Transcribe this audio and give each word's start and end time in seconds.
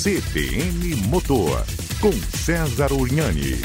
CBN 0.00 0.94
Motor, 1.08 1.66
com 2.00 2.12
César 2.12 2.92
Urnani. 2.92 3.60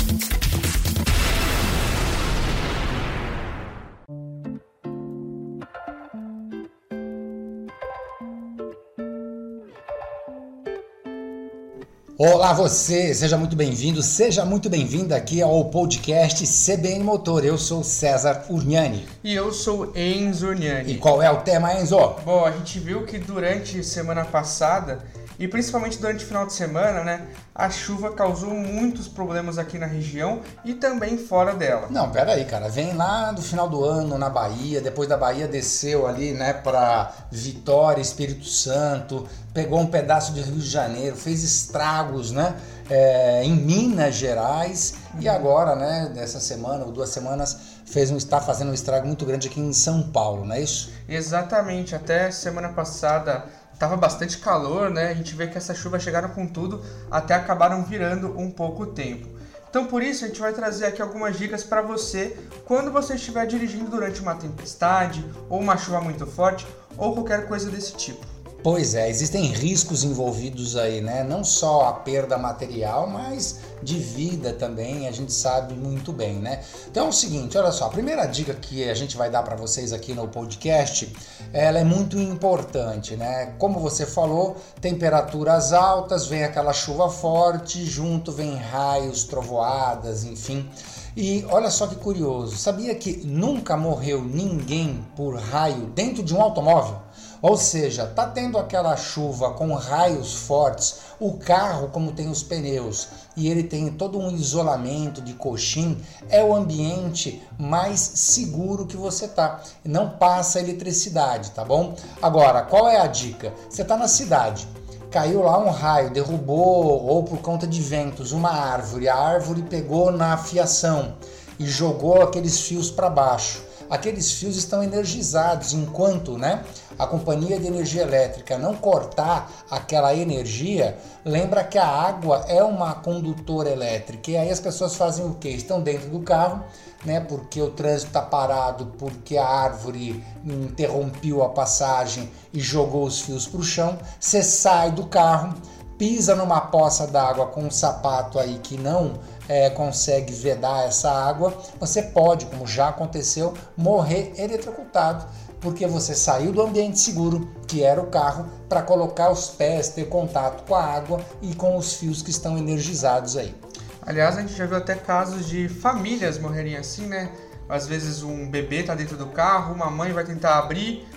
Olá 12.18 12.52
você, 12.54 13.14
seja 13.14 13.38
muito 13.38 13.56
bem-vindo, 13.56 14.02
seja 14.02 14.44
muito 14.44 14.72
bem-vinda 14.72 15.16
aqui 15.16 15.40
ao 15.40 15.66
podcast 15.66 16.44
CBN 16.48 17.04
Motor. 17.04 17.46
Eu 17.46 17.60
sou 17.60 17.84
César 17.84 18.46
Urniani. 18.50 19.06
E 19.24 19.36
eu 19.36 19.52
sou 19.54 19.96
Enzo 19.96 20.48
Urniani. 20.48 20.94
E 20.94 20.98
qual 20.98 21.22
é 21.22 21.30
o 21.30 21.42
tema, 21.42 21.80
Enzo? 21.80 22.16
Bom, 22.26 22.44
a 22.44 22.50
gente 22.52 22.80
viu 22.80 23.06
que 23.06 23.20
durante 23.20 23.84
semana 23.84 24.26
passada 24.26 25.04
e 25.40 25.48
principalmente 25.48 25.98
durante 25.98 26.24
o 26.24 26.28
final 26.28 26.46
de 26.46 26.54
semana, 26.54 27.04
né, 27.04 27.28
a 27.54 27.70
chuva 27.70 28.12
causou 28.12 28.52
muitos 28.52 29.08
problemas 29.08 29.58
aqui 29.58 29.78
na 29.78 29.86
região 29.86 30.42
e 30.64 30.74
também 30.74 31.18
fora 31.18 31.54
dela. 31.54 31.88
Não, 31.90 32.10
pera 32.12 32.34
aí, 32.34 32.46
cara. 32.46 32.70
Vem 32.70 32.94
lá 32.94 33.32
do 33.32 33.42
final 33.42 33.68
do 33.70 33.84
ano 33.84 34.18
na 34.18 34.30
Bahia, 34.30 34.82
depois 34.82 35.08
da 35.08 35.18
Bahia 35.18 35.48
desceu 35.48 36.08
ali, 36.08 36.32
né, 36.34 36.54
para 36.54 37.12
Vitória, 37.32 38.02
Espírito 38.02 38.46
Santo, 38.46 39.28
pegou 39.54 39.80
um 39.80 39.88
pedaço 39.88 40.34
de 40.34 40.42
Rio 40.42 40.56
de 40.56 40.70
Janeiro, 40.70 41.16
fez 41.16 41.44
estragos, 41.44 42.32
né, 42.32 42.56
é, 42.90 43.44
em 43.44 43.56
Minas 43.56 44.16
Gerais 44.16 44.96
e 45.20 45.30
agora, 45.30 45.76
né, 45.76 46.12
dessa 46.14 46.40
semana 46.40 46.86
ou 46.86 46.92
duas 46.92 47.10
semanas 47.10 47.74
fez 47.86 48.10
um 48.10 48.18
está 48.18 48.42
fazendo 48.42 48.72
um 48.72 48.74
estrago 48.74 49.06
muito 49.06 49.26
grande 49.26 49.48
aqui 49.48 49.60
em 49.60 49.72
São 49.72 50.02
Paulo, 50.02 50.46
não 50.46 50.56
é 50.56 50.62
isso? 50.62 50.92
Exatamente. 51.08 51.96
Até 51.96 52.32
semana 52.32 52.70
passada 52.70 53.46
Tava 53.84 53.98
bastante 53.98 54.38
calor, 54.38 54.90
né? 54.90 55.10
A 55.10 55.14
gente 55.14 55.36
vê 55.36 55.46
que 55.46 55.58
essas 55.58 55.76
chuvas 55.78 56.02
chegaram 56.02 56.30
com 56.30 56.48
tudo, 56.48 56.82
até 57.12 57.34
acabaram 57.34 57.84
virando 57.84 58.40
um 58.40 58.50
pouco 58.50 58.84
o 58.84 58.86
tempo. 58.86 59.28
Então 59.70 59.88
por 59.88 60.02
isso 60.02 60.24
a 60.24 60.30
gente 60.30 60.40
vai 60.40 60.54
trazer 60.54 60.86
aqui 60.86 61.02
algumas 61.02 61.38
dicas 61.38 61.66
para 61.66 61.82
você 61.82 62.40
quando 62.64 62.94
você 62.94 63.16
estiver 63.16 63.46
dirigindo 63.46 63.90
durante 63.92 64.22
uma 64.22 64.36
tempestade 64.36 65.30
ou 65.50 65.60
uma 65.60 65.76
chuva 65.76 66.00
muito 66.00 66.26
forte 66.26 66.66
ou 66.98 67.14
qualquer 67.14 67.46
coisa 67.46 67.70
desse 67.70 67.94
tipo. 67.98 68.33
Pois 68.64 68.96
é, 68.96 69.10
existem 69.10 69.48
riscos 69.48 70.06
envolvidos 70.06 70.78
aí, 70.78 71.02
né? 71.02 71.22
Não 71.22 71.44
só 71.44 71.90
a 71.90 71.92
perda 71.92 72.38
material, 72.38 73.10
mas 73.10 73.60
de 73.82 74.00
vida 74.00 74.54
também, 74.54 75.06
a 75.06 75.12
gente 75.12 75.34
sabe 75.34 75.74
muito 75.74 76.14
bem, 76.14 76.36
né? 76.36 76.64
Então 76.90 77.08
é 77.08 77.10
o 77.10 77.12
seguinte, 77.12 77.58
olha 77.58 77.74
só, 77.74 77.88
a 77.88 77.90
primeira 77.90 78.26
dica 78.26 78.54
que 78.54 78.90
a 78.90 78.94
gente 78.94 79.18
vai 79.18 79.30
dar 79.30 79.44
para 79.44 79.58
vocês 79.58 79.92
aqui 79.92 80.14
no 80.14 80.30
podcast, 80.30 81.14
ela 81.52 81.78
é 81.78 81.84
muito 81.84 82.18
importante, 82.18 83.18
né? 83.18 83.54
Como 83.60 83.82
você 83.82 84.06
falou, 84.06 84.56
temperaturas 84.80 85.74
altas, 85.74 86.28
vem 86.28 86.46
aquela 86.46 86.72
chuva 86.72 87.10
forte, 87.10 87.84
junto 87.86 88.32
vem 88.32 88.56
raios, 88.56 89.26
trovoadas, 89.26 90.24
enfim. 90.24 90.70
E 91.18 91.46
olha 91.50 91.70
só 91.70 91.86
que 91.86 91.96
curioso, 91.96 92.56
sabia 92.56 92.96
que 92.96 93.18
nunca 93.26 93.76
morreu 93.76 94.24
ninguém 94.24 95.06
por 95.18 95.36
raio 95.36 95.88
dentro 95.88 96.24
de 96.24 96.34
um 96.34 96.42
automóvel? 96.42 97.03
Ou 97.44 97.58
seja, 97.58 98.08
tá 98.08 98.26
tendo 98.26 98.58
aquela 98.58 98.96
chuva 98.96 99.52
com 99.52 99.74
raios 99.74 100.34
fortes, 100.34 101.00
o 101.20 101.34
carro, 101.34 101.90
como 101.90 102.14
tem 102.14 102.30
os 102.30 102.42
pneus 102.42 103.10
e 103.36 103.50
ele 103.50 103.64
tem 103.64 103.92
todo 103.92 104.18
um 104.18 104.32
isolamento 104.32 105.22
de 105.22 105.34
coxim, 105.34 106.02
é 106.30 106.42
o 106.42 106.56
ambiente 106.56 107.44
mais 107.60 108.00
seguro 108.00 108.86
que 108.86 108.96
você 108.96 109.28
tá. 109.28 109.60
Não 109.84 110.12
passa 110.12 110.62
eletricidade, 110.62 111.52
tá 111.52 111.66
bom? 111.66 111.98
Agora, 112.22 112.62
qual 112.62 112.88
é 112.88 113.02
a 113.02 113.08
dica? 113.08 113.54
Você 113.70 113.84
tá 113.84 113.98
na 113.98 114.08
cidade, 114.08 114.66
caiu 115.12 115.44
lá 115.44 115.58
um 115.60 115.70
raio, 115.70 116.12
derrubou 116.12 117.06
ou 117.06 117.24
por 117.24 117.40
conta 117.40 117.68
de 117.68 117.82
ventos 117.82 118.32
uma 118.32 118.52
árvore, 118.52 119.10
a 119.10 119.18
árvore 119.18 119.64
pegou 119.64 120.14
na 120.14 120.38
fiação 120.38 121.16
e 121.60 121.66
jogou 121.66 122.22
aqueles 122.22 122.62
fios 122.62 122.90
para 122.90 123.10
baixo 123.10 123.73
aqueles 123.94 124.32
fios 124.32 124.58
estão 124.58 124.82
energizados, 124.82 125.72
enquanto 125.72 126.36
né, 126.36 126.64
a 126.98 127.06
companhia 127.06 127.60
de 127.60 127.68
energia 127.68 128.02
elétrica 128.02 128.58
não 128.58 128.74
cortar 128.74 129.48
aquela 129.70 130.16
energia, 130.16 130.98
lembra 131.24 131.64
que 131.64 131.78
a 131.78 131.86
água 131.86 132.44
é 132.48 132.64
uma 132.64 132.96
condutora 132.96 133.70
elétrica. 133.70 134.32
E 134.32 134.38
aí 134.38 134.50
as 134.50 134.60
pessoas 134.60 134.96
fazem 134.96 135.24
o 135.24 135.36
que? 135.36 135.50
Estão 135.50 135.80
dentro 135.80 136.10
do 136.10 136.22
carro, 136.22 136.64
né, 137.06 137.20
porque 137.20 137.62
o 137.62 137.70
trânsito 137.70 138.08
está 138.08 138.22
parado, 138.24 138.88
porque 138.98 139.38
a 139.38 139.46
árvore 139.46 140.24
interrompeu 140.44 141.44
a 141.44 141.50
passagem 141.50 142.32
e 142.52 142.60
jogou 142.60 143.04
os 143.04 143.22
fios 143.22 143.46
para 143.46 143.60
o 143.60 143.64
chão. 143.64 144.00
Você 144.20 144.42
sai 144.42 144.90
do 144.90 145.06
carro, 145.06 145.54
pisa 146.00 146.34
numa 146.34 146.60
poça 146.60 147.06
d'água 147.06 147.46
com 147.46 147.62
um 147.62 147.72
sapato 147.72 148.40
aí 148.40 148.58
que 148.64 148.76
não 148.76 149.20
é, 149.48 149.70
consegue 149.70 150.34
vedar 150.34 150.88
essa 150.88 151.12
água, 151.12 151.58
você 151.80 152.02
pode, 152.02 152.46
como 152.46 152.66
já 152.66 152.90
aconteceu, 152.90 153.54
morrer 153.78 154.34
eletrocutado 154.38 155.26
porque 155.64 155.88
você 155.88 156.14
saiu 156.14 156.52
do 156.52 156.62
ambiente 156.62 157.00
seguro, 157.00 157.50
que 157.66 157.84
era 157.84 158.00
o 158.00 158.08
carro, 158.08 158.50
para 158.68 158.82
colocar 158.82 159.32
os 159.32 159.48
pés, 159.48 159.88
ter 159.88 160.10
contato 160.10 160.68
com 160.68 160.76
a 160.76 160.84
água 160.84 161.22
e 161.42 161.56
com 161.56 161.78
os 161.78 161.94
fios 161.94 162.22
que 162.22 162.30
estão 162.30 162.58
energizados 162.58 163.38
aí. 163.38 163.56
Aliás, 164.02 164.38
a 164.38 164.42
gente 164.42 164.54
já 164.54 164.66
viu 164.66 164.76
até 164.76 164.94
casos 164.94 165.48
de 165.48 165.70
famílias 165.70 166.38
morrerem 166.38 166.76
assim, 166.76 167.08
né? 167.08 167.32
Às 167.70 167.88
vezes 167.88 168.22
um 168.22 168.50
bebê 168.50 168.82
está 168.82 168.94
dentro 168.94 169.16
do 169.16 169.28
carro, 169.28 169.74
uma 169.74 169.90
mãe 169.90 170.12
vai 170.12 170.26
tentar 170.26 170.60
abrir, 170.60 171.08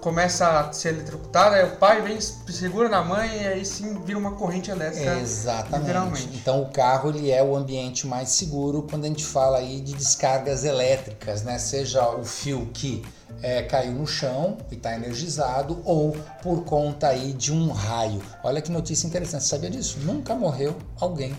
começa 0.00 0.60
a 0.60 0.72
ser 0.72 0.90
eletrocutada, 0.90 1.56
aí 1.56 1.64
o 1.64 1.76
pai 1.76 2.00
vem, 2.02 2.20
segura 2.20 2.88
na 2.88 3.02
mãe 3.02 3.42
e 3.42 3.46
aí 3.46 3.64
sim 3.64 4.00
vira 4.04 4.18
uma 4.18 4.32
corrente 4.32 4.70
elétrica. 4.70 5.18
Exatamente. 5.18 6.28
Então 6.34 6.62
o 6.62 6.70
carro 6.70 7.10
ele 7.10 7.30
é 7.30 7.42
o 7.42 7.56
ambiente 7.56 8.06
mais 8.06 8.30
seguro 8.30 8.86
quando 8.88 9.04
a 9.04 9.08
gente 9.08 9.24
fala 9.24 9.58
aí 9.58 9.80
de 9.80 9.94
descargas 9.94 10.64
elétricas, 10.64 11.42
né? 11.42 11.58
Seja 11.58 12.08
o 12.10 12.24
fio 12.24 12.70
que 12.72 13.04
é, 13.42 13.62
caiu 13.62 13.92
no 13.92 14.06
chão 14.06 14.58
e 14.70 14.74
está 14.74 14.94
energizado 14.94 15.80
ou 15.84 16.16
por 16.42 16.64
conta 16.64 17.08
aí 17.08 17.32
de 17.32 17.52
um 17.52 17.70
raio. 17.70 18.22
Olha 18.42 18.62
que 18.62 18.70
notícia 18.70 19.06
interessante, 19.06 19.44
você 19.44 19.50
sabia 19.50 19.70
disso? 19.70 19.98
Nunca 20.02 20.34
morreu 20.34 20.76
alguém 21.00 21.34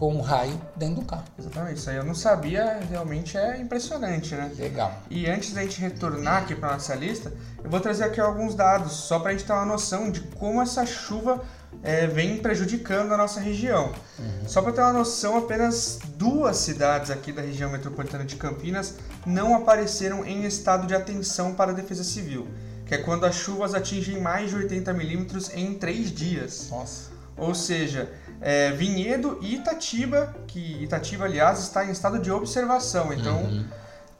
com 0.00 0.14
um 0.14 0.22
raio 0.22 0.58
dentro 0.74 0.94
do 0.94 1.02
carro. 1.02 1.24
Exatamente, 1.38 1.76
isso 1.76 1.90
aí 1.90 1.96
eu 1.96 2.04
não 2.04 2.14
sabia, 2.14 2.80
realmente 2.88 3.36
é 3.36 3.60
impressionante, 3.60 4.34
né? 4.34 4.50
Legal. 4.56 4.98
E 5.10 5.28
antes 5.28 5.52
da 5.52 5.60
gente 5.60 5.78
retornar 5.78 6.44
aqui 6.44 6.54
para 6.54 6.72
nossa 6.72 6.94
lista, 6.94 7.30
eu 7.62 7.68
vou 7.68 7.80
trazer 7.80 8.04
aqui 8.04 8.18
alguns 8.18 8.54
dados, 8.54 8.92
só 8.92 9.18
para 9.18 9.28
a 9.28 9.32
gente 9.32 9.44
ter 9.44 9.52
uma 9.52 9.66
noção 9.66 10.10
de 10.10 10.22
como 10.22 10.62
essa 10.62 10.86
chuva 10.86 11.44
é, 11.82 12.06
vem 12.06 12.38
prejudicando 12.38 13.12
a 13.12 13.16
nossa 13.18 13.40
região. 13.40 13.92
Uhum. 14.18 14.48
Só 14.48 14.62
para 14.62 14.72
ter 14.72 14.80
uma 14.80 14.94
noção, 14.94 15.36
apenas 15.36 15.98
duas 16.16 16.56
cidades 16.56 17.10
aqui 17.10 17.30
da 17.30 17.42
região 17.42 17.70
metropolitana 17.70 18.24
de 18.24 18.36
Campinas 18.36 18.94
não 19.26 19.54
apareceram 19.54 20.24
em 20.24 20.46
estado 20.46 20.86
de 20.86 20.94
atenção 20.94 21.52
para 21.52 21.72
a 21.72 21.74
defesa 21.74 22.02
civil, 22.02 22.48
que 22.86 22.94
é 22.94 22.98
quando 22.98 23.26
as 23.26 23.34
chuvas 23.34 23.74
atingem 23.74 24.18
mais 24.18 24.48
de 24.48 24.56
80 24.56 24.94
milímetros 24.94 25.50
em 25.54 25.74
três 25.74 26.10
dias. 26.10 26.68
Nossa. 26.70 27.19
Ou 27.40 27.54
seja, 27.54 28.12
é, 28.40 28.70
Vinhedo 28.70 29.38
e 29.40 29.56
Itatiba, 29.56 30.34
que 30.46 30.84
Itatiba, 30.84 31.24
aliás, 31.24 31.58
está 31.60 31.84
em 31.84 31.90
estado 31.90 32.18
de 32.18 32.30
observação, 32.30 33.12
então 33.12 33.42
uhum. 33.42 33.66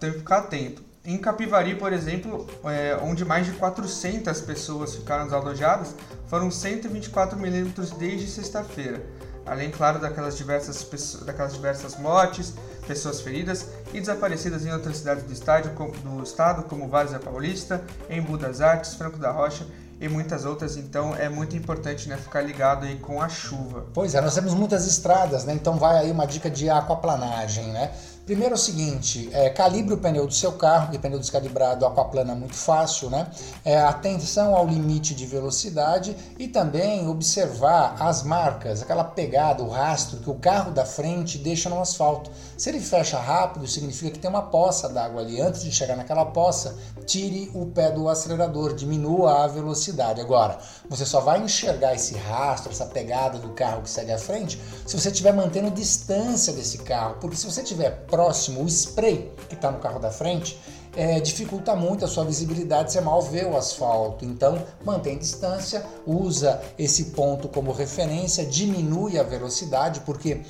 tem 0.01 0.13
que 0.13 0.19
ficar 0.19 0.39
atento. 0.39 0.83
Em 1.05 1.17
Capivari, 1.17 1.75
por 1.75 1.93
exemplo, 1.93 2.47
é, 2.65 2.99
onde 3.03 3.25
mais 3.25 3.47
de 3.47 3.53
400 3.53 4.41
pessoas 4.41 4.95
ficaram 4.97 5.25
desalojadas, 5.25 5.95
foram 6.27 6.51
124 6.51 7.39
milímetros 7.39 7.91
desde 7.93 8.27
sexta-feira. 8.27 9.03
Além, 9.47 9.71
claro, 9.71 9.99
daquelas 9.99 10.37
diversas, 10.37 11.15
daquelas 11.25 11.55
diversas 11.55 11.97
mortes, 11.99 12.55
pessoas 12.87 13.21
feridas 13.21 13.67
e 13.93 14.01
desaparecidas 14.01 14.65
em 14.67 14.73
outras 14.73 14.99
cidades 14.99 15.25
do, 15.25 15.33
estádio, 15.33 15.73
do 15.73 16.23
estado, 16.23 16.65
como 16.65 16.87
Várzea 16.89 17.19
Paulista, 17.19 17.83
em 18.09 18.21
Budas 18.21 18.61
Artes, 18.61 18.95
Franco 18.95 19.17
da 19.17 19.31
Rocha 19.31 19.67
e 20.01 20.09
muitas 20.09 20.47
outras, 20.47 20.77
então 20.77 21.15
é 21.15 21.29
muito 21.29 21.55
importante 21.55 22.09
né, 22.09 22.17
ficar 22.17 22.41
ligado 22.41 22.87
aí 22.87 22.97
com 22.97 23.21
a 23.21 23.29
chuva. 23.29 23.87
Pois 23.93 24.15
é, 24.15 24.21
nós 24.21 24.35
temos 24.35 24.55
muitas 24.55 24.87
estradas, 24.87 25.45
né? 25.45 25.53
Então 25.53 25.77
vai 25.77 25.99
aí 25.99 26.11
uma 26.11 26.27
dica 26.27 26.51
de 26.51 26.71
aquaplanagem, 26.71 27.67
né? 27.67 27.93
Primeiro 28.31 28.55
é 28.55 28.57
o 28.57 28.59
seguinte, 28.59 29.29
é, 29.33 29.51
calibre 29.51 29.93
o 29.93 29.99
pneu 29.99 30.25
do 30.25 30.33
seu 30.33 30.53
carro, 30.53 30.93
que 30.93 30.99
pneu 31.01 31.19
descalibrado 31.19 31.85
aquaplana 31.85 32.31
é 32.31 32.35
muito 32.37 32.55
fácil, 32.55 33.11
né? 33.11 33.29
É, 33.65 33.77
atenção 33.77 34.55
ao 34.55 34.69
limite 34.69 35.17
de 35.17 35.27
velocidade 35.27 36.17
e 36.39 36.47
também 36.47 37.09
observar 37.09 37.97
as 37.99 38.23
marcas, 38.23 38.83
aquela 38.83 39.03
pegada, 39.03 39.65
o 39.65 39.69
rastro 39.69 40.19
que 40.19 40.31
o 40.31 40.37
carro 40.37 40.71
da 40.71 40.85
frente 40.85 41.39
deixa 41.39 41.69
no 41.69 41.81
asfalto. 41.81 42.31
Se 42.57 42.69
ele 42.69 42.79
fecha 42.79 43.19
rápido, 43.19 43.67
significa 43.67 44.13
que 44.13 44.21
tem 44.21 44.31
uma 44.31 44.43
poça 44.43 44.89
d'água 44.89 45.23
ali. 45.23 45.41
Antes 45.41 45.65
de 45.65 45.73
chegar 45.73 45.97
naquela 45.97 46.27
poça, 46.27 46.77
tire 47.05 47.51
o 47.53 47.67
pé 47.67 47.91
do 47.91 48.09
acelerador, 48.09 48.77
diminua 48.77 49.43
a 49.43 49.49
velocidade. 49.49 50.21
Agora, 50.21 50.57
você 50.89 51.05
só 51.05 51.19
vai 51.19 51.43
enxergar 51.43 51.97
esse 51.97 52.17
rastro, 52.17 52.71
essa 52.71 52.87
pegada 52.87 53.39
do 53.39 53.49
carro 53.49 53.83
que 53.83 53.91
segue 53.91 54.13
à 54.13 54.19
frente, 54.19 54.61
se 54.87 54.97
você 54.97 55.09
estiver 55.09 55.33
mantendo 55.33 55.69
distância 55.73 56.53
desse 56.53 56.79
carro, 56.79 57.17
porque 57.21 57.35
se 57.35 57.45
você 57.45 57.63
estiver 57.63 57.91
próximo, 58.07 58.20
o 58.27 58.67
spray 58.67 59.33
que 59.49 59.55
está 59.55 59.71
no 59.71 59.79
carro 59.79 59.99
da 59.99 60.11
frente, 60.11 60.59
é, 60.97 61.21
dificulta 61.21 61.75
muito 61.77 62.05
a 62.05 62.09
sua 62.09 62.25
visibilidade, 62.25 62.93
você 62.93 63.01
mal 63.01 63.23
vê 63.23 63.45
o 63.45 63.57
asfalto. 63.57 64.25
Então, 64.25 64.63
mantém 64.85 65.19
distância, 65.19 65.85
usa 66.07 66.61
esse 66.79 67.07
ponto 67.07 67.49
como 67.49 67.73
referência, 67.73 68.45
diminui 68.45 69.19
a 69.19 69.23
velocidade, 69.23 70.01
porque 70.01 70.43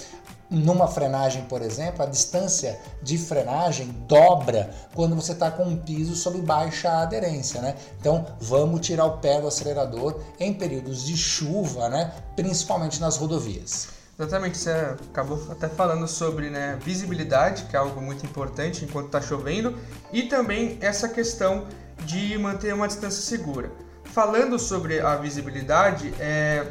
numa 0.51 0.89
frenagem, 0.89 1.43
por 1.45 1.63
exemplo, 1.63 2.03
a 2.03 2.07
distância 2.07 2.81
de 3.03 3.17
frenagem 3.17 3.87
dobra 4.09 4.71
quando 4.95 5.15
você 5.15 5.33
está 5.33 5.51
com 5.51 5.63
um 5.63 5.77
piso 5.77 6.17
sob 6.17 6.41
baixa 6.41 6.91
aderência, 7.03 7.61
né? 7.61 7.77
Então 8.01 8.27
vamos 8.41 8.81
tirar 8.81 9.05
o 9.05 9.19
pé 9.19 9.41
do 9.41 9.47
acelerador 9.47 10.21
em 10.41 10.53
períodos 10.53 11.05
de 11.05 11.17
chuva, 11.17 11.89
né? 11.89 12.13
Principalmente 12.35 13.01
nas 13.01 13.17
rodovias. 13.17 14.00
Exatamente, 14.21 14.59
você 14.59 14.71
acabou 14.71 15.43
até 15.51 15.67
falando 15.67 16.07
sobre 16.07 16.51
né, 16.51 16.79
visibilidade, 16.85 17.65
que 17.65 17.75
é 17.75 17.79
algo 17.79 18.03
muito 18.03 18.27
importante 18.27 18.85
enquanto 18.85 19.07
está 19.07 19.19
chovendo, 19.19 19.75
e 20.13 20.25
também 20.25 20.77
essa 20.83 21.09
questão 21.09 21.67
de 22.05 22.37
manter 22.37 22.75
uma 22.75 22.87
distância 22.87 23.23
segura. 23.23 23.73
Falando 24.05 24.59
sobre 24.59 25.01
a 25.01 25.17
visibilidade, 25.17 26.13
é, 26.21 26.67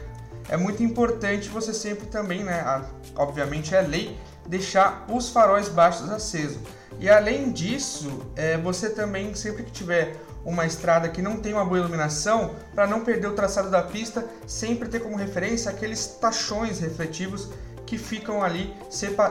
é 0.48 0.58
muito 0.58 0.84
importante 0.84 1.50
você 1.50 1.74
sempre 1.74 2.06
também, 2.06 2.44
né, 2.44 2.60
a, 2.60 2.86
obviamente 3.16 3.74
é 3.74 3.82
lei, 3.82 4.16
deixar 4.48 5.08
os 5.10 5.30
faróis 5.30 5.70
baixos 5.70 6.08
acesos. 6.12 6.60
E 7.00 7.10
além 7.10 7.52
disso, 7.52 8.28
é, 8.36 8.58
você 8.58 8.92
também, 8.92 9.34
sempre 9.34 9.64
que 9.64 9.72
tiver 9.72 10.16
uma 10.46 10.66
estrada 10.66 11.10
que 11.10 11.22
não 11.22 11.38
tem 11.38 11.54
uma 11.54 11.66
boa 11.66 11.80
iluminação, 11.80 12.56
para 12.74 12.88
não 12.88 13.04
perder 13.04 13.28
o 13.28 13.34
traçado 13.34 13.70
da 13.70 13.82
pista, 13.82 14.26
sempre 14.48 14.90
ter 14.90 15.00
como 15.00 15.16
referência 15.16 15.70
aqueles 15.70 16.08
tachões 16.08 16.80
refletivos 16.80 17.50
que 17.90 17.98
ficam 17.98 18.44
ali 18.44 18.72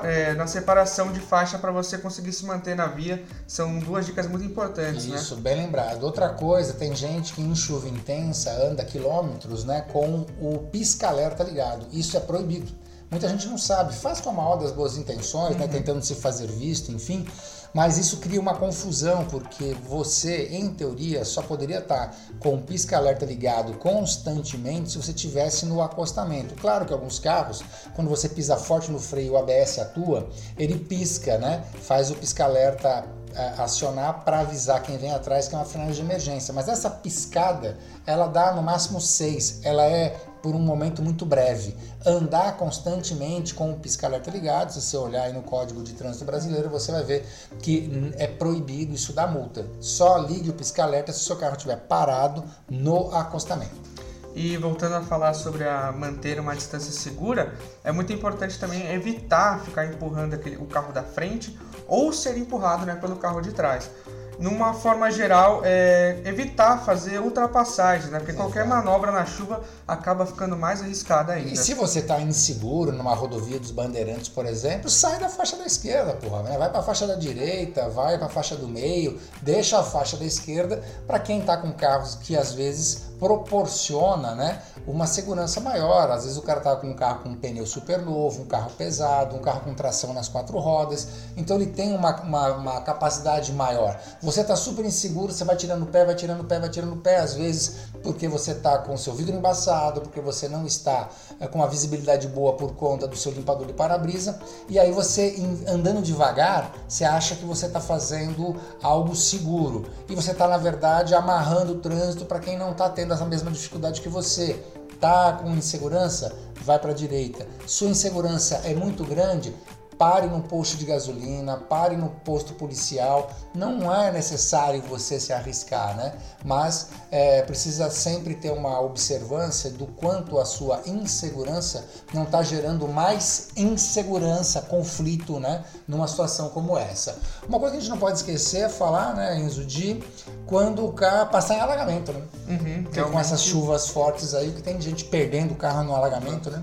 é, 0.03 0.35
na 0.35 0.49
separação 0.49 1.13
de 1.13 1.21
faixa 1.21 1.57
para 1.57 1.71
você 1.71 1.97
conseguir 1.97 2.33
se 2.33 2.45
manter 2.45 2.75
na 2.75 2.89
via. 2.89 3.23
São 3.47 3.79
duas 3.79 4.05
dicas 4.05 4.27
muito 4.27 4.45
importantes. 4.45 5.07
Né? 5.07 5.15
Isso, 5.15 5.37
né? 5.37 5.43
bem 5.43 5.57
lembrado. 5.59 6.03
Outra 6.03 6.29
coisa, 6.31 6.73
tem 6.73 6.93
gente 6.93 7.33
que 7.35 7.41
em 7.41 7.55
chuva 7.55 7.89
intensa 7.89 8.51
anda 8.51 8.85
quilômetros 8.85 9.65
né, 9.65 9.83
com 9.93 10.27
o 10.41 10.59
pisca-alerta 10.73 11.45
ligado. 11.45 11.87
Isso 11.93 12.17
é 12.17 12.21
proibido. 12.21 12.73
Muita 13.11 13.29
gente 13.29 13.47
não 13.47 13.57
sabe, 13.57 13.95
faz 13.95 14.21
com 14.21 14.31
a 14.31 14.33
maior 14.33 14.57
das 14.57 14.71
boas 14.71 14.99
intenções, 14.99 15.57
né, 15.57 15.65
uhum. 15.65 15.73
né, 15.73 15.79
tentando 15.79 16.05
se 16.05 16.15
fazer 16.15 16.47
visto, 16.47 16.93
enfim, 16.93 17.27
mas 17.73 17.97
isso 17.99 18.19
cria 18.19 18.41
uma 18.41 18.55
confusão, 18.55 19.25
porque 19.27 19.75
você, 19.89 20.49
em 20.51 20.69
teoria, 20.75 21.25
só 21.25 21.43
poderia 21.43 21.79
estar 21.79 22.15
com 22.39 22.55
o 22.55 22.63
pisca-alerta 22.63 23.25
ligado 23.25 23.75
constantemente 23.79 24.91
se 24.91 24.99
você 24.99 25.13
tivesse 25.13 25.67
no 25.67 25.83
acostamento. 25.83 26.55
Claro 26.55 26.85
que 26.85 26.93
alguns 26.93 27.19
carros, 27.19 27.63
quando 27.95 28.09
você 28.09 28.29
pisa 28.29 28.57
forte 28.57 28.91
no 28.91 28.99
freio, 28.99 29.33
o 29.33 29.37
ABS 29.39 29.79
atua, 29.79 30.29
ele 30.59 30.79
pisca, 30.79 31.39
né? 31.39 31.65
Faz 31.83 32.11
o 32.11 32.15
pisca-alerta 32.15 33.05
é, 33.35 33.63
acionar 33.63 34.25
para 34.25 34.41
avisar 34.41 34.83
quem 34.83 34.97
vem 34.97 35.13
atrás 35.13 35.49
que 35.49 35.55
é 35.55 35.59
uma 35.59 35.65
frenagem 35.65 35.95
de 35.95 36.01
emergência. 36.01 36.53
Mas 36.53 36.69
essa 36.69 36.91
piscada, 36.91 37.77
ela 38.07 38.27
dá 38.27 38.53
no 38.53 38.63
máximo 38.63 39.01
6. 39.01 39.61
Ela 39.63 39.85
é 39.85 40.17
por 40.43 40.55
um 40.55 40.59
momento 40.59 41.03
muito 41.03 41.25
breve. 41.25 41.77
Andar 42.05 42.57
constantemente 42.57 43.55
com 43.55 43.73
o 43.73 43.79
pisca-alerta 43.79 44.31
ligado, 44.31 44.73
se 44.73 44.81
você 44.81 44.97
olhar 44.97 45.25
aí 45.25 45.33
no 45.33 45.43
Código 45.43 45.83
de 45.83 45.93
Trânsito 45.93 46.25
Brasileiro, 46.25 46.69
você 46.69 46.93
vai 46.93 47.05
ver 47.05 47.27
que 47.61 48.13
é 48.17 48.27
proibido 48.27 48.95
isso 48.95 49.13
da 49.13 49.27
multa. 49.27 49.67
Só 49.81 50.19
ligue 50.19 50.51
o 50.51 50.55
pisca-alerta 50.55 51.13
se 51.13 51.21
o 51.21 51.25
seu 51.25 51.37
carro 51.37 51.57
estiver 51.57 51.77
parado 51.77 52.45
no 52.69 53.15
acostamento. 53.15 53.89
E 54.35 54.57
voltando 54.57 54.95
a 54.95 55.03
falar 55.03 55.35
sobre 55.35 55.67
a 55.67 55.91
manter 55.91 56.39
uma 56.39 56.55
distância 56.55 56.93
segura, 56.93 57.55
é 57.83 57.91
muito 57.91 58.13
importante 58.13 58.59
também 58.59 58.87
evitar 58.93 59.61
ficar 59.65 59.87
empurrando 59.87 60.35
aquele, 60.35 60.57
o 60.57 60.67
carro 60.67 60.93
da 60.93 61.03
frente 61.03 61.59
ou 61.89 62.13
ser 62.13 62.37
empurrado 62.39 62.87
né, 62.87 62.95
pelo 62.95 63.17
carro 63.17 63.41
de 63.41 63.53
trás 63.53 63.91
numa 64.39 64.73
forma 64.73 65.11
geral, 65.11 65.63
é, 65.65 66.21
evitar 66.25 66.85
fazer 66.85 67.19
ultrapassagens, 67.21 68.11
né? 68.11 68.19
Porque 68.19 68.33
Exato. 68.33 68.47
qualquer 68.47 68.65
manobra 68.65 69.11
na 69.11 69.27
chuva 69.27 69.63
acaba 69.87 70.25
ficando 70.25 70.57
mais 70.57 70.81
arriscada 70.81 71.33
ainda. 71.33 71.51
E 71.51 71.57
se 71.57 71.75
você 71.75 71.99
está 71.99 72.21
inseguro 72.21 72.93
numa 72.93 73.15
rodovia 73.15 73.59
dos 73.59 73.73
Bandeirantes, 73.73 74.29
por 74.29 74.47
exemplo, 74.47 74.89
sai 74.89 75.19
da 75.19 75.29
faixa 75.29 75.57
da 75.57 75.67
esquerda, 75.67 76.13
porra, 76.13 76.43
né? 76.45 76.57
Vai 76.57 76.71
para 76.71 76.81
a 76.81 76.83
faixa 76.83 77.07
da 77.07 77.17
direita, 77.17 77.89
vai 77.89 78.17
para 78.17 78.27
a 78.27 78.31
faixa 78.31 78.55
do 78.55 78.69
meio, 78.69 79.19
deixa 79.43 79.79
a 79.79 79.83
faixa 79.83 80.17
da 80.17 80.25
esquerda 80.25 80.83
para 81.07 81.19
quem 81.19 81.41
está 81.41 81.57
com 81.57 81.73
carros 81.73 82.15
que 82.15 82.37
às 82.37 82.53
vezes 82.53 83.08
proporciona 83.19 84.35
né, 84.35 84.63
uma 84.87 85.07
segurança 85.07 85.61
maior. 85.61 86.11
Às 86.11 86.25
vezes 86.25 86.39
o 86.39 86.43
cara 86.43 86.59
está 86.59 86.77
com 86.77 86.89
um 86.89 86.95
carro 86.95 87.23
com 87.23 87.31
um 87.31 87.37
pneu 87.37 87.67
super 87.67 88.01
novo, 88.01 88.43
um 88.43 88.47
carro 88.47 88.71
pesado, 88.77 89.37
um 89.37 89.41
carro 89.41 89.61
com 89.61 89.75
tração 89.75 90.13
nas 90.13 90.29
quatro 90.29 90.59
rodas, 90.59 91.09
então 91.37 91.57
ele 91.57 91.67
tem 91.67 91.95
uma, 91.95 92.15
uma, 92.23 92.53
uma 92.53 92.81
capacidade 92.81 93.53
maior. 93.53 93.99
Você 94.23 94.41
está 94.41 94.57
super 94.57 94.85
inseguro, 94.85 95.33
você 95.33 95.45
vai 95.45 95.57
tirando 95.57 95.83
o 95.83 95.87
pé, 95.87 96.05
vai 96.05 96.15
tirando 96.15 96.41
o 96.41 96.45
pé, 96.45 96.61
vai 96.61 96.69
tirando 96.69 96.93
o 96.93 96.99
pé, 96.99 97.19
às 97.19 97.35
vezes 97.35 97.89
porque 98.03 98.29
você 98.29 98.53
está 98.53 98.79
com 98.79 98.95
o 98.95 98.99
seu 98.99 99.13
vidro 99.15 99.35
embaçado, 99.35 100.01
porque 100.01 100.21
você 100.21 100.49
não 100.49 100.65
está 100.65 101.09
é, 101.41 101.47
com 101.47 101.63
a 101.63 101.67
visibilidade 101.67 102.29
boa 102.29 102.55
por 102.55 102.75
conta 102.75 103.07
do 103.07 103.17
seu 103.17 103.33
limpador 103.33 103.67
de 103.67 103.73
para-brisa, 103.73 104.39
e 104.69 104.79
aí 104.79 104.93
você 104.93 105.35
andando 105.67 106.01
devagar, 106.01 106.73
você 106.87 107.05
acha 107.05 107.35
que 107.35 107.45
você 107.45 107.67
está 107.67 107.81
fazendo 107.81 108.57
algo 108.83 109.15
seguro, 109.17 109.87
e 110.09 110.15
você 110.15 110.31
está 110.31 110.47
na 110.47 110.57
verdade 110.59 111.15
amarrando 111.15 111.73
o 111.73 111.79
trânsito 111.79 112.25
para 112.25 112.39
quem 112.39 112.57
não 112.57 112.73
está 112.73 112.89
tendo 112.89 113.08
tendo 113.09 113.15
essa 113.15 113.25
mesma 113.25 113.51
dificuldade 113.51 114.03
que 114.03 114.09
você, 114.09 114.63
tá 115.01 115.33
com 115.33 115.51
insegurança, 115.51 116.37
vai 116.61 116.79
para 116.79 116.91
a 116.91 116.95
direita. 116.95 117.47
Sua 117.67 117.89
insegurança 117.89 118.57
é 118.65 118.75
muito 118.75 119.03
grande, 119.03 119.55
pare 119.99 120.29
no 120.29 120.41
posto 120.43 120.77
de 120.77 120.87
gasolina, 120.87 121.57
pare 121.57 121.97
no 121.97 122.09
posto 122.09 122.55
policial. 122.55 123.31
Não 123.53 123.93
é 123.93 124.13
necessário 124.13 124.81
você 124.83 125.19
se 125.19 125.33
arriscar, 125.33 125.97
né? 125.97 126.15
Mas 126.45 126.91
é, 127.11 127.43
precisa 127.43 127.91
sempre 127.91 128.37
ter 128.37 128.53
uma 128.53 128.81
observância 128.81 129.71
do 129.71 129.87
quanto 129.87 130.39
a 130.39 130.45
sua 130.45 130.83
insegurança 130.87 131.85
não 132.15 132.23
está 132.23 132.43
gerando 132.43 132.87
mais 132.87 133.49
insegurança, 133.57 134.63
conflito, 134.63 135.41
né? 135.41 135.65
Numa 135.87 136.07
situação 136.07 136.49
como 136.51 136.79
essa. 136.79 137.19
Uma 137.49 137.59
coisa 137.59 137.73
que 137.73 137.79
a 137.79 137.81
gente 137.81 137.91
não 137.91 137.99
pode 137.99 138.19
esquecer 138.19 138.63
é 138.63 138.69
falar, 138.69 139.15
né, 139.15 139.39
Enzo, 139.39 139.65
de 139.65 140.03
quando 140.47 140.85
o 140.87 140.93
carro 140.93 141.31
passar 141.31 141.57
em 141.57 141.61
alagamento, 141.61 142.13
né? 142.13 142.23
Uhum, 142.49 143.11
com 143.11 143.19
essas 143.19 143.43
chuvas 143.43 143.89
fortes 143.89 144.35
aí, 144.35 144.53
que 144.53 144.63
tem 144.63 144.81
gente 144.81 145.05
perdendo 145.05 145.53
o 145.53 145.57
carro 145.57 145.83
no 145.83 145.95
alagamento, 145.95 146.51
né? 146.51 146.63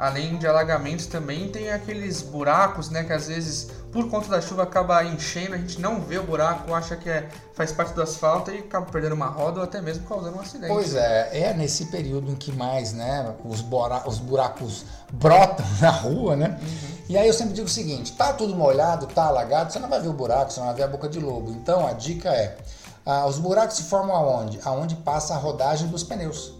Além 0.00 0.38
de 0.38 0.46
alagamentos 0.46 1.04
também 1.04 1.50
tem 1.50 1.70
aqueles 1.70 2.22
buracos, 2.22 2.88
né, 2.88 3.04
que 3.04 3.12
às 3.12 3.28
vezes 3.28 3.68
por 3.92 4.08
conta 4.08 4.28
da 4.28 4.40
chuva 4.40 4.62
acaba 4.62 5.04
enchendo, 5.04 5.54
a 5.54 5.58
gente 5.58 5.78
não 5.78 6.00
vê 6.00 6.16
o 6.16 6.22
buraco, 6.22 6.72
acha 6.72 6.96
que 6.96 7.10
é, 7.10 7.28
faz 7.52 7.70
parte 7.70 7.92
do 7.92 8.00
asfalto 8.00 8.50
e 8.50 8.60
acaba 8.60 8.86
perdendo 8.86 9.14
uma 9.14 9.26
roda 9.26 9.58
ou 9.58 9.64
até 9.64 9.78
mesmo 9.82 10.06
causando 10.06 10.38
um 10.38 10.40
acidente. 10.40 10.72
Pois 10.72 10.94
é, 10.94 11.28
é 11.32 11.52
nesse 11.52 11.86
período 11.86 12.30
em 12.30 12.34
que 12.34 12.50
mais, 12.50 12.94
né, 12.94 13.34
os, 13.44 13.62
os 14.06 14.18
buracos 14.18 14.86
brotam 15.12 15.66
na 15.82 15.90
rua, 15.90 16.34
né? 16.34 16.58
Uhum. 16.62 17.00
E 17.10 17.18
aí 17.18 17.28
eu 17.28 17.34
sempre 17.34 17.52
digo 17.52 17.66
o 17.66 17.70
seguinte, 17.70 18.12
tá 18.12 18.32
tudo 18.32 18.56
molhado, 18.56 19.06
tá 19.06 19.24
alagado, 19.24 19.70
você 19.70 19.78
não 19.78 19.88
vai 19.88 20.00
ver 20.00 20.08
o 20.08 20.14
buraco, 20.14 20.50
você 20.50 20.60
não 20.60 20.68
vai 20.68 20.76
ver 20.76 20.84
a 20.84 20.88
boca 20.88 21.10
de 21.10 21.20
lobo. 21.20 21.50
Então 21.50 21.86
a 21.86 21.92
dica 21.92 22.30
é, 22.30 22.56
ah, 23.04 23.26
os 23.26 23.38
buracos 23.38 23.76
se 23.76 23.82
formam 23.82 24.16
aonde? 24.16 24.58
Aonde 24.64 24.94
passa 24.96 25.34
a 25.34 25.36
rodagem 25.36 25.88
dos 25.88 26.02
pneus. 26.02 26.54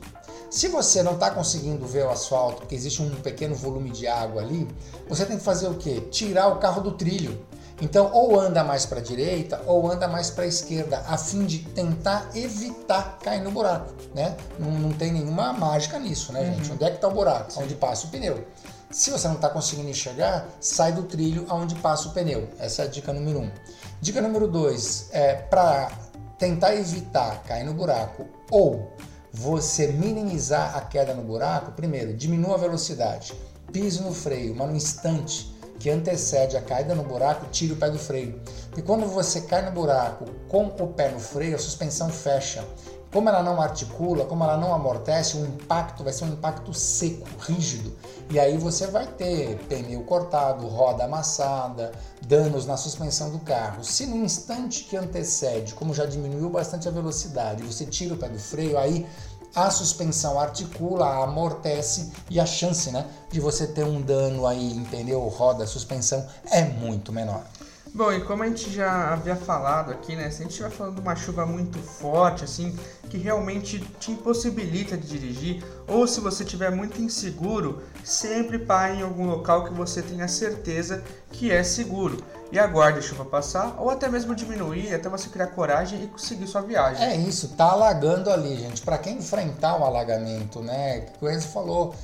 Se 0.50 0.66
você 0.66 1.00
não 1.00 1.12
está 1.12 1.30
conseguindo 1.30 1.86
ver 1.86 2.04
o 2.04 2.10
asfalto, 2.10 2.62
porque 2.62 2.74
existe 2.74 3.00
um 3.00 3.08
pequeno 3.22 3.54
volume 3.54 3.88
de 3.88 4.08
água 4.08 4.42
ali, 4.42 4.68
você 5.08 5.24
tem 5.24 5.38
que 5.38 5.44
fazer 5.44 5.68
o 5.68 5.74
quê? 5.74 6.00
Tirar 6.10 6.48
o 6.48 6.58
carro 6.58 6.82
do 6.82 6.90
trilho. 6.90 7.46
Então, 7.80 8.10
ou 8.12 8.38
anda 8.38 8.64
mais 8.64 8.84
para 8.84 8.98
a 8.98 9.02
direita 9.02 9.62
ou 9.64 9.90
anda 9.90 10.08
mais 10.08 10.28
para 10.28 10.44
a 10.44 10.48
esquerda, 10.48 11.04
a 11.06 11.16
fim 11.16 11.46
de 11.46 11.60
tentar 11.60 12.28
evitar 12.34 13.18
cair 13.22 13.40
no 13.40 13.52
buraco, 13.52 13.94
né? 14.12 14.36
Não, 14.58 14.72
não 14.72 14.92
tem 14.92 15.12
nenhuma 15.12 15.52
mágica 15.52 15.98
nisso, 16.00 16.32
né, 16.32 16.44
gente? 16.44 16.68
Uhum. 16.68 16.74
Onde 16.74 16.84
é 16.84 16.90
que 16.90 16.96
está 16.96 17.08
o 17.08 17.12
buraco? 17.12 17.52
Onde 17.56 17.76
passa 17.76 18.06
o 18.06 18.10
pneu. 18.10 18.44
Se 18.90 19.10
você 19.10 19.28
não 19.28 19.36
está 19.36 19.48
conseguindo 19.48 19.88
enxergar, 19.88 20.48
sai 20.60 20.92
do 20.92 21.04
trilho 21.04 21.46
aonde 21.48 21.76
passa 21.76 22.08
o 22.08 22.12
pneu. 22.12 22.48
Essa 22.58 22.82
é 22.82 22.84
a 22.86 22.88
dica 22.88 23.12
número 23.12 23.38
um. 23.38 23.50
Dica 24.00 24.20
número 24.20 24.48
dois 24.48 25.08
é 25.12 25.34
para 25.34 25.92
tentar 26.38 26.74
evitar 26.74 27.42
cair 27.44 27.64
no 27.64 27.72
buraco 27.72 28.26
ou 28.50 28.90
você 29.32 29.88
minimizar 29.88 30.76
a 30.76 30.80
queda 30.80 31.14
no 31.14 31.22
buraco, 31.22 31.72
primeiro, 31.72 32.14
diminua 32.14 32.54
a 32.54 32.58
velocidade, 32.58 33.32
pise 33.72 34.02
no 34.02 34.12
freio, 34.12 34.54
mas 34.54 34.68
no 34.68 34.76
instante 34.76 35.50
que 35.78 35.88
antecede 35.88 36.58
a 36.58 36.60
caída 36.60 36.94
no 36.94 37.02
buraco, 37.02 37.46
tire 37.50 37.72
o 37.72 37.76
pé 37.76 37.90
do 37.90 37.98
freio. 37.98 38.38
E 38.76 38.82
quando 38.82 39.06
você 39.06 39.40
cai 39.40 39.64
no 39.64 39.72
buraco 39.72 40.26
com 40.46 40.66
o 40.66 40.88
pé 40.88 41.10
no 41.10 41.18
freio, 41.18 41.56
a 41.56 41.58
suspensão 41.58 42.10
fecha. 42.10 42.62
Como 43.12 43.28
ela 43.28 43.42
não 43.42 43.60
articula, 43.60 44.24
como 44.24 44.44
ela 44.44 44.56
não 44.56 44.72
amortece, 44.72 45.36
o 45.36 45.44
impacto 45.44 46.04
vai 46.04 46.12
ser 46.12 46.24
um 46.24 46.28
impacto 46.28 46.72
seco, 46.72 47.26
rígido. 47.40 47.92
E 48.30 48.38
aí 48.38 48.56
você 48.56 48.86
vai 48.86 49.04
ter 49.04 49.58
pneu 49.68 50.04
cortado, 50.04 50.68
roda 50.68 51.04
amassada, 51.04 51.90
danos 52.24 52.66
na 52.66 52.76
suspensão 52.76 53.30
do 53.30 53.40
carro. 53.40 53.82
Se 53.82 54.06
no 54.06 54.16
instante 54.16 54.84
que 54.84 54.96
antecede, 54.96 55.74
como 55.74 55.92
já 55.92 56.06
diminuiu 56.06 56.48
bastante 56.48 56.86
a 56.86 56.92
velocidade, 56.92 57.64
você 57.64 57.84
tira 57.84 58.14
o 58.14 58.16
pé 58.16 58.28
do 58.28 58.38
freio, 58.38 58.78
aí 58.78 59.04
a 59.56 59.68
suspensão 59.70 60.38
articula, 60.38 61.24
amortece 61.24 62.12
e 62.30 62.38
a 62.38 62.46
chance 62.46 62.92
né, 62.92 63.04
de 63.28 63.40
você 63.40 63.66
ter 63.66 63.84
um 63.84 64.00
dano 64.00 64.46
aí 64.46 64.72
em 64.72 64.84
pneu, 64.84 65.20
roda, 65.26 65.66
suspensão 65.66 66.24
é 66.52 66.62
muito 66.62 67.12
menor. 67.12 67.42
Bom, 67.92 68.12
e 68.12 68.20
como 68.20 68.44
a 68.44 68.46
gente 68.46 68.70
já 68.70 69.12
havia 69.12 69.34
falado 69.34 69.90
aqui, 69.90 70.14
né? 70.14 70.30
Se 70.30 70.38
a 70.38 70.42
gente 70.42 70.50
estiver 70.50 70.70
falando 70.70 70.94
de 70.94 71.00
uma 71.00 71.16
chuva 71.16 71.44
muito 71.44 71.78
forte, 71.78 72.44
assim, 72.44 72.76
que 73.08 73.18
realmente 73.18 73.80
te 73.98 74.12
impossibilita 74.12 74.96
de 74.96 75.08
dirigir, 75.08 75.64
ou 75.88 76.06
se 76.06 76.20
você 76.20 76.44
estiver 76.44 76.70
muito 76.70 77.02
inseguro, 77.02 77.82
sempre 78.04 78.60
pare 78.60 78.98
em 78.98 79.02
algum 79.02 79.26
local 79.26 79.64
que 79.64 79.72
você 79.72 80.02
tenha 80.02 80.28
certeza 80.28 81.02
que 81.32 81.50
é 81.50 81.64
seguro. 81.64 82.22
E 82.52 82.58
aguarde 82.58 83.00
a 83.00 83.02
chuva 83.02 83.24
passar, 83.24 83.76
ou 83.78 83.90
até 83.90 84.08
mesmo 84.08 84.34
diminuir, 84.34 84.94
até 84.94 85.08
você 85.08 85.28
criar 85.28 85.48
coragem 85.48 86.04
e 86.04 86.06
conseguir 86.06 86.46
sua 86.46 86.62
viagem. 86.62 87.04
É 87.04 87.16
isso, 87.16 87.48
tá 87.56 87.72
alagando 87.72 88.30
ali, 88.30 88.56
gente. 88.56 88.82
Para 88.82 88.98
quem 88.98 89.18
enfrentar 89.18 89.76
o 89.80 89.84
alagamento, 89.84 90.60
né? 90.60 91.06
O 91.20 91.28
Enzo 91.28 91.48
falou, 91.48 91.94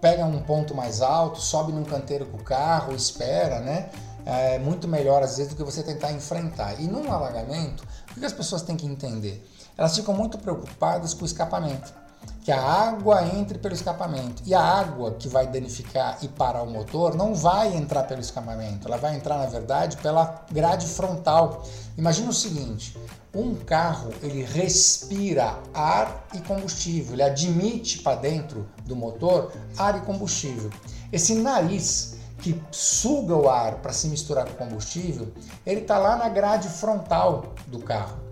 pega 0.00 0.24
um 0.24 0.40
ponto 0.40 0.74
mais 0.74 1.02
alto, 1.02 1.40
sobe 1.40 1.72
num 1.72 1.84
canteiro 1.84 2.26
com 2.26 2.36
o 2.36 2.42
carro, 2.42 2.94
espera, 2.94 3.60
né? 3.60 3.90
É 4.26 4.58
muito 4.58 4.88
melhor 4.88 5.22
às 5.22 5.36
vezes 5.36 5.52
do 5.52 5.56
que 5.56 5.62
você 5.62 5.84
tentar 5.84 6.12
enfrentar. 6.12 6.80
E 6.80 6.88
num 6.88 7.12
alagamento, 7.12 7.86
o 8.10 8.18
que 8.18 8.26
as 8.26 8.32
pessoas 8.32 8.62
têm 8.62 8.76
que 8.76 8.84
entender? 8.84 9.48
Elas 9.78 9.94
ficam 9.94 10.12
muito 10.12 10.36
preocupadas 10.38 11.14
com 11.14 11.22
o 11.22 11.26
escapamento. 11.26 11.94
Que 12.42 12.50
a 12.50 12.60
água 12.60 13.24
entre 13.24 13.58
pelo 13.58 13.74
escapamento. 13.74 14.42
E 14.44 14.52
a 14.52 14.60
água 14.60 15.12
que 15.12 15.28
vai 15.28 15.46
danificar 15.46 16.18
e 16.22 16.28
parar 16.28 16.62
o 16.62 16.70
motor 16.70 17.14
não 17.14 17.34
vai 17.34 17.76
entrar 17.76 18.02
pelo 18.04 18.20
escapamento, 18.20 18.88
ela 18.88 18.96
vai 18.96 19.14
entrar, 19.14 19.38
na 19.38 19.46
verdade, 19.46 19.96
pela 19.98 20.44
grade 20.50 20.86
frontal. 20.86 21.64
Imagina 21.96 22.30
o 22.30 22.32
seguinte: 22.32 22.98
um 23.34 23.54
carro 23.54 24.12
ele 24.22 24.42
respira 24.44 25.56
ar 25.72 26.26
e 26.34 26.40
combustível, 26.40 27.14
ele 27.14 27.22
admite 27.22 28.00
para 28.00 28.16
dentro 28.16 28.66
do 28.84 28.96
motor 28.96 29.52
ar 29.76 29.98
e 29.98 30.00
combustível. 30.00 30.70
Esse 31.12 31.34
nariz 31.34 32.15
que 32.38 32.60
suga 32.70 33.34
o 33.34 33.48
ar 33.48 33.76
para 33.76 33.92
se 33.92 34.08
misturar 34.08 34.46
com 34.46 34.52
o 34.52 34.56
combustível, 34.56 35.32
ele 35.64 35.80
está 35.80 35.98
lá 35.98 36.16
na 36.16 36.28
grade 36.28 36.68
frontal 36.68 37.54
do 37.66 37.78
carro. 37.78 38.26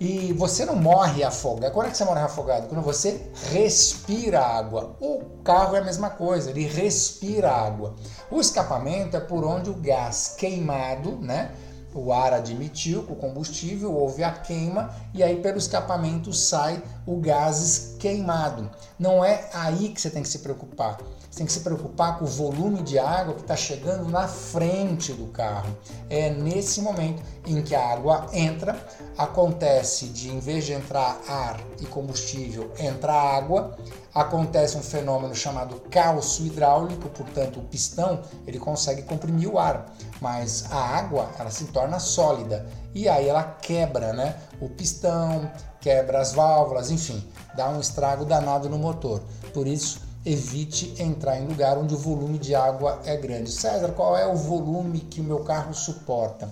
E 0.00 0.32
você 0.32 0.64
não 0.64 0.74
morre 0.74 1.22
afogado. 1.22 1.72
Quando 1.72 1.86
é 1.86 1.90
que 1.90 1.96
você 1.96 2.04
morre 2.04 2.20
afogado? 2.20 2.66
Quando 2.68 2.82
você 2.82 3.30
respira 3.52 4.40
água. 4.40 4.96
O 5.00 5.22
carro 5.44 5.76
é 5.76 5.78
a 5.78 5.84
mesma 5.84 6.10
coisa, 6.10 6.50
ele 6.50 6.66
respira 6.66 7.50
água. 7.50 7.94
O 8.30 8.40
escapamento 8.40 9.16
é 9.16 9.20
por 9.20 9.44
onde 9.44 9.70
o 9.70 9.74
gás 9.74 10.34
queimado, 10.36 11.16
né? 11.16 11.52
O 11.94 12.12
ar 12.12 12.32
admitiu 12.32 13.04
com 13.04 13.12
o 13.12 13.16
combustível, 13.16 13.94
houve 13.94 14.24
a 14.24 14.32
queima 14.32 14.92
e 15.14 15.22
aí 15.22 15.36
pelo 15.40 15.58
escapamento 15.58 16.32
sai 16.32 16.82
o 17.06 17.20
gás 17.20 17.94
queimado. 18.00 18.68
Não 18.98 19.24
é 19.24 19.48
aí 19.54 19.90
que 19.90 20.00
você 20.00 20.10
tem 20.10 20.22
que 20.22 20.28
se 20.28 20.40
preocupar. 20.40 20.98
Você 21.34 21.38
tem 21.38 21.46
que 21.46 21.52
se 21.52 21.60
preocupar 21.60 22.16
com 22.16 22.26
o 22.26 22.28
volume 22.28 22.80
de 22.80 22.96
água 22.96 23.34
que 23.34 23.40
está 23.40 23.56
chegando 23.56 24.08
na 24.08 24.28
frente 24.28 25.12
do 25.12 25.26
carro. 25.32 25.76
É 26.08 26.30
nesse 26.30 26.80
momento 26.80 27.24
em 27.44 27.60
que 27.60 27.74
a 27.74 27.92
água 27.92 28.28
entra, 28.32 28.78
acontece 29.18 30.06
de 30.06 30.30
em 30.30 30.38
vez 30.38 30.64
de 30.64 30.74
entrar 30.74 31.20
ar 31.26 31.58
e 31.80 31.86
combustível, 31.86 32.70
entrar 32.78 33.20
água, 33.20 33.76
acontece 34.14 34.76
um 34.76 34.80
fenômeno 34.80 35.34
chamado 35.34 35.80
calço 35.90 36.46
hidráulico, 36.46 37.08
portanto 37.08 37.58
o 37.58 37.64
pistão 37.64 38.22
ele 38.46 38.60
consegue 38.60 39.02
comprimir 39.02 39.52
o 39.52 39.58
ar, 39.58 39.92
mas 40.20 40.70
a 40.70 40.78
água 40.78 41.30
ela 41.36 41.50
se 41.50 41.64
torna 41.64 41.98
sólida 41.98 42.64
e 42.94 43.08
aí 43.08 43.28
ela 43.28 43.42
quebra, 43.42 44.12
né? 44.12 44.36
O 44.60 44.68
pistão, 44.68 45.50
quebra 45.80 46.20
as 46.20 46.32
válvulas, 46.32 46.92
enfim, 46.92 47.28
dá 47.56 47.68
um 47.70 47.80
estrago 47.80 48.24
danado 48.24 48.68
no 48.68 48.78
motor. 48.78 49.20
Por 49.52 49.66
isso 49.66 50.03
evite 50.24 50.94
entrar 50.98 51.38
em 51.38 51.46
lugar 51.46 51.76
onde 51.76 51.94
o 51.94 51.98
volume 51.98 52.38
de 52.38 52.54
água 52.54 53.00
é 53.04 53.16
grande. 53.16 53.52
César, 53.52 53.92
qual 53.92 54.16
é 54.16 54.26
o 54.26 54.34
volume 54.34 55.00
que 55.00 55.20
o 55.20 55.24
meu 55.24 55.40
carro 55.40 55.74
suporta? 55.74 56.50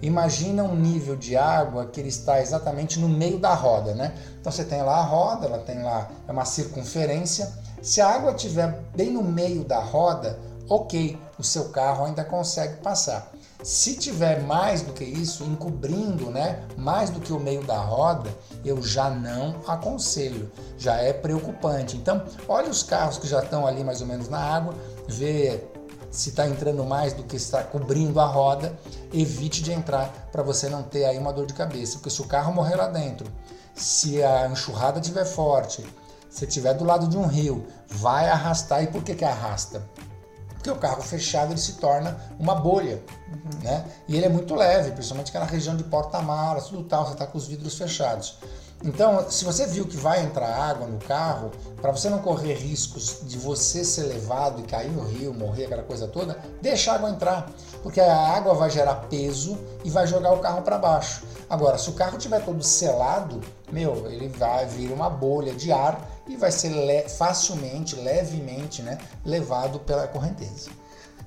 Imagina 0.00 0.62
um 0.62 0.74
nível 0.74 1.16
de 1.16 1.36
água 1.36 1.86
que 1.86 2.00
ele 2.00 2.08
está 2.08 2.40
exatamente 2.40 2.98
no 2.98 3.08
meio 3.08 3.38
da 3.38 3.52
roda, 3.52 3.94
né? 3.94 4.14
Então 4.40 4.50
você 4.50 4.64
tem 4.64 4.82
lá 4.82 4.98
a 4.98 5.04
roda, 5.04 5.46
ela 5.46 5.58
tem 5.58 5.82
lá 5.82 6.10
é 6.26 6.32
uma 6.32 6.44
circunferência. 6.44 7.52
Se 7.82 8.00
a 8.00 8.08
água 8.08 8.32
estiver 8.32 8.80
bem 8.94 9.10
no 9.10 9.22
meio 9.22 9.64
da 9.64 9.80
roda, 9.80 10.38
ok, 10.68 11.18
o 11.38 11.42
seu 11.42 11.68
carro 11.68 12.06
ainda 12.06 12.24
consegue 12.24 12.76
passar. 12.76 13.30
Se 13.62 13.94
tiver 13.94 14.42
mais 14.42 14.80
do 14.80 14.92
que 14.92 15.04
isso, 15.04 15.44
encobrindo, 15.44 16.30
né, 16.30 16.64
mais 16.76 17.10
do 17.10 17.20
que 17.20 17.32
o 17.32 17.38
meio 17.38 17.62
da 17.62 17.78
roda, 17.78 18.30
eu 18.64 18.82
já 18.82 19.10
não 19.10 19.60
aconselho, 19.66 20.50
já 20.78 20.96
é 20.96 21.12
preocupante. 21.12 21.96
Então, 21.96 22.22
olhe 22.48 22.70
os 22.70 22.82
carros 22.82 23.18
que 23.18 23.28
já 23.28 23.42
estão 23.42 23.66
ali 23.66 23.84
mais 23.84 24.00
ou 24.00 24.06
menos 24.06 24.28
na 24.28 24.38
água, 24.38 24.74
vê 25.06 25.62
se 26.10 26.30
está 26.30 26.48
entrando 26.48 26.84
mais 26.84 27.12
do 27.12 27.22
que 27.22 27.36
está 27.36 27.62
cobrindo 27.62 28.18
a 28.18 28.26
roda, 28.26 28.76
evite 29.12 29.62
de 29.62 29.72
entrar 29.72 30.08
para 30.32 30.42
você 30.42 30.68
não 30.68 30.82
ter 30.82 31.04
aí 31.04 31.18
uma 31.18 31.32
dor 31.32 31.46
de 31.46 31.54
cabeça, 31.54 31.94
porque 31.94 32.10
se 32.10 32.20
o 32.20 32.26
carro 32.26 32.52
morrer 32.52 32.76
lá 32.76 32.88
dentro, 32.88 33.30
se 33.74 34.22
a 34.22 34.48
enxurrada 34.48 34.98
estiver 34.98 35.24
forte, 35.24 35.84
se 36.28 36.44
estiver 36.44 36.74
do 36.74 36.84
lado 36.84 37.06
de 37.08 37.16
um 37.16 37.26
rio, 37.26 37.66
vai 37.88 38.28
arrastar. 38.28 38.82
E 38.82 38.86
por 38.86 39.02
que, 39.02 39.14
que 39.14 39.24
arrasta? 39.24 39.82
Porque 40.60 40.70
o 40.70 40.76
carro 40.76 41.00
fechado 41.00 41.52
ele 41.52 41.60
se 41.60 41.74
torna 41.74 42.20
uma 42.38 42.54
bolha, 42.54 43.02
uhum. 43.28 43.62
né? 43.62 43.86
E 44.06 44.14
ele 44.14 44.26
é 44.26 44.28
muito 44.28 44.54
leve, 44.54 44.90
principalmente 44.92 45.30
aquela 45.30 45.46
região 45.46 45.74
de 45.74 45.84
porta-malas, 45.84 46.66
tudo 46.66 46.84
tal, 46.84 47.06
você 47.06 47.14
está 47.14 47.26
com 47.26 47.38
os 47.38 47.46
vidros 47.46 47.78
fechados. 47.78 48.36
Então, 48.84 49.30
se 49.30 49.42
você 49.44 49.66
viu 49.66 49.86
que 49.86 49.96
vai 49.96 50.22
entrar 50.22 50.54
água 50.54 50.86
no 50.86 50.98
carro, 50.98 51.50
para 51.80 51.90
você 51.92 52.10
não 52.10 52.18
correr 52.18 52.54
riscos 52.54 53.20
de 53.22 53.38
você 53.38 53.84
ser 53.84 54.04
levado 54.04 54.60
e 54.60 54.64
cair 54.64 54.90
no 54.90 55.02
rio, 55.02 55.32
morrer, 55.32 55.64
aquela 55.64 55.82
coisa 55.82 56.06
toda, 56.06 56.38
deixa 56.60 56.92
a 56.92 56.94
água 56.96 57.10
entrar, 57.10 57.50
porque 57.82 58.00
a 58.00 58.16
água 58.16 58.52
vai 58.52 58.70
gerar 58.70 58.94
peso 59.08 59.58
e 59.82 59.90
vai 59.90 60.06
jogar 60.06 60.32
o 60.32 60.40
carro 60.40 60.60
para 60.60 60.78
baixo. 60.78 61.22
Agora, 61.48 61.78
se 61.78 61.88
o 61.88 61.94
carro 61.94 62.16
estiver 62.16 62.42
todo 62.44 62.62
selado, 62.62 63.40
meu, 63.72 64.06
ele 64.10 64.28
vai 64.28 64.66
vir 64.66 64.92
uma 64.92 65.08
bolha 65.08 65.54
de 65.54 65.72
ar 65.72 66.00
e 66.30 66.36
vai 66.36 66.52
ser 66.52 66.68
le 66.68 67.08
facilmente, 67.08 67.96
levemente, 67.96 68.82
né, 68.82 68.98
levado 69.24 69.80
pela 69.80 70.06
correnteza. 70.06 70.70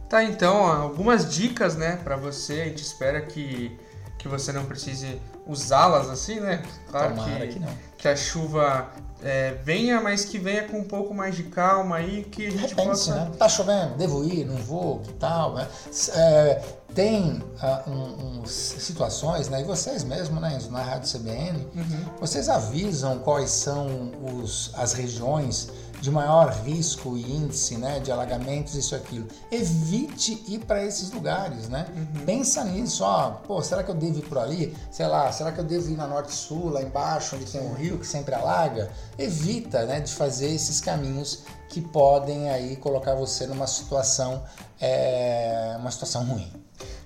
Tá, 0.10 0.24
então, 0.24 0.66
algumas 0.66 1.34
dicas, 1.34 1.76
né, 1.76 2.00
para 2.04 2.16
você. 2.16 2.62
A 2.62 2.66
gente 2.66 2.84
espera 2.84 3.22
que, 3.22 3.78
que 4.18 4.28
você 4.28 4.52
não 4.52 4.64
precise 4.66 5.20
usá-las 5.46 6.10
assim, 6.10 6.40
né? 6.40 6.64
Claro 6.90 7.16
que, 7.16 7.48
que, 7.48 7.62
que, 7.98 8.08
a 8.08 8.16
chuva 8.16 8.88
é, 9.22 9.56
venha, 9.64 10.00
mas 10.00 10.24
que 10.24 10.38
venha 10.38 10.68
com 10.68 10.80
um 10.80 10.84
pouco 10.84 11.14
mais 11.14 11.36
de 11.36 11.44
calma 11.44 11.98
aí, 11.98 12.24
que 12.24 12.48
a 12.48 12.52
gente 12.52 12.76
Repense, 12.76 13.10
possa... 13.10 13.16
né? 13.16 13.32
Tá 13.38 13.50
chovendo, 13.50 13.96
devo 13.96 14.24
ir, 14.24 14.46
não 14.46 14.56
vou, 14.58 15.00
que 15.00 15.12
tal, 15.14 15.56
né? 15.56 15.68
É, 16.16 16.62
tem 16.94 17.44
uh, 17.62 17.90
um, 17.90 18.42
um, 18.42 18.46
situações, 18.46 19.50
né? 19.50 19.62
E 19.62 19.64
vocês 19.64 20.04
mesmo, 20.04 20.40
né, 20.40 20.60
na 20.70 20.82
Rádio 20.82 21.12
CBN, 21.12 21.68
uhum. 21.76 22.06
vocês 22.20 22.50
avisam 22.50 23.20
quais 23.20 23.50
são 23.50 24.12
os, 24.22 24.72
as 24.76 24.94
regiões 24.94 25.70
de 26.04 26.12
maior 26.12 26.52
risco 26.52 27.18
e 27.18 27.22
índice 27.22 27.78
né, 27.78 27.98
de 28.02 28.12
alagamentos, 28.12 28.76
isso 28.76 28.94
e 28.94 28.98
aquilo. 28.98 29.26
Evite 29.50 30.44
ir 30.50 30.60
para 30.60 30.84
esses 30.84 31.10
lugares, 31.12 31.70
né? 31.70 31.88
Uhum. 31.96 32.26
Pensa 32.26 32.62
nisso, 32.66 33.06
ó, 33.06 33.32
pô, 33.32 33.62
será 33.64 33.84
que 33.84 33.90
eu 33.90 33.96
devo 33.96 34.20
ir 34.20 34.24
por 34.24 34.38
ali? 34.38 34.76
Sei 34.92 35.08
lá, 35.08 35.32
será 35.32 35.54
que 35.54 35.62
eu 35.62 35.64
devo 35.64 35.90
ir 35.90 35.96
na 35.96 36.06
Norte-Sul, 36.06 36.72
lá 36.72 36.82
embaixo, 36.82 37.38
onde 37.38 37.46
tem 37.46 37.62
um 37.62 37.74
rio 37.74 37.98
que 37.98 38.06
sempre 38.06 38.36
alaga? 38.36 38.92
Evita, 39.18 39.86
né, 39.86 40.02
de 40.02 40.14
fazer 40.14 40.52
esses 40.52 40.82
caminhos 40.82 41.44
que 41.70 41.80
podem 41.80 42.50
aí 42.50 42.76
colocar 42.76 43.16
você 43.16 43.48
numa 43.48 43.66
situação, 43.66 44.44
é, 44.82 45.78
uma 45.80 45.90
situação 45.90 46.26
ruim. 46.26 46.63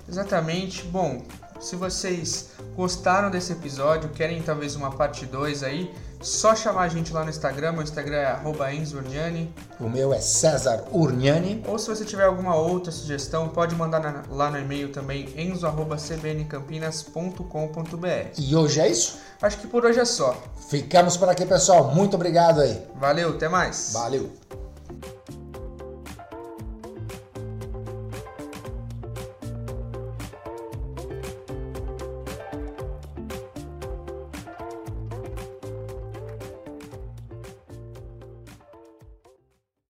Exatamente. 0.07 0.83
Bom, 0.85 1.21
se 1.59 1.75
vocês 1.75 2.49
gostaram 2.75 3.29
desse 3.29 3.51
episódio, 3.51 4.09
querem 4.09 4.41
talvez 4.41 4.75
uma 4.75 4.91
parte 4.91 5.25
2 5.25 5.63
aí, 5.63 5.93
só 6.21 6.55
chamar 6.55 6.83
a 6.83 6.87
gente 6.87 7.11
lá 7.13 7.23
no 7.23 7.29
Instagram, 7.29 7.73
o 7.73 7.81
Instagram 7.81 8.17
é 8.17 8.75
enzurniani. 8.75 9.53
O 9.79 9.87
meu 9.87 10.11
é 10.13 10.19
César 10.19 10.83
Urniani. 10.91 11.63
Ou 11.67 11.77
se 11.77 11.87
você 11.87 12.03
tiver 12.03 12.25
alguma 12.25 12.55
outra 12.55 12.91
sugestão, 12.91 13.47
pode 13.49 13.75
mandar 13.75 14.25
lá 14.29 14.49
no 14.49 14.57
e-mail 14.57 14.91
também, 14.91 15.31
enzo.cbncampinas.com.br. 15.37 18.07
E 18.37 18.55
hoje 18.55 18.79
é 18.79 18.89
isso? 18.89 19.19
Acho 19.41 19.59
que 19.59 19.67
por 19.67 19.85
hoje 19.85 19.99
é 19.99 20.05
só. 20.05 20.35
Ficamos 20.69 21.17
por 21.17 21.29
aqui, 21.29 21.45
pessoal. 21.45 21.93
Muito 21.93 22.15
obrigado 22.15 22.61
aí. 22.61 22.83
Valeu, 22.95 23.29
até 23.29 23.47
mais. 23.47 23.91
Valeu. 23.93 24.31